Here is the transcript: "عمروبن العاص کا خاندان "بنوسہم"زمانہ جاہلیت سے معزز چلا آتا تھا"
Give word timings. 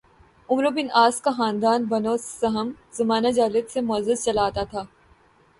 "عمروبن 0.49 0.87
العاص 0.91 1.19
کا 1.21 1.31
خاندان 1.31 1.83
"بنوسہم"زمانہ 1.89 3.31
جاہلیت 3.35 3.71
سے 3.71 3.81
معزز 3.91 4.23
چلا 4.25 4.45
آتا 4.45 4.63
تھا" 4.71 4.83